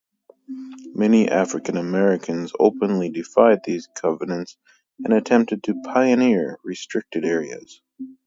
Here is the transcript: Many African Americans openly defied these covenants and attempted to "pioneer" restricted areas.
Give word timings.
Many 0.95 1.29
African 1.29 1.77
Americans 1.77 2.53
openly 2.59 3.11
defied 3.11 3.59
these 3.63 3.87
covenants 3.93 4.57
and 5.03 5.13
attempted 5.13 5.61
to 5.65 5.79
"pioneer" 5.83 6.57
restricted 6.63 7.23
areas. 7.23 7.83